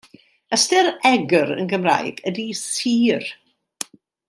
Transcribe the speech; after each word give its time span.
Ystyr 0.55 0.87
egr 1.09 1.51
yn 1.57 1.69
Gymraeg 1.75 2.23
ydy 2.33 2.47
sur. 2.63 3.31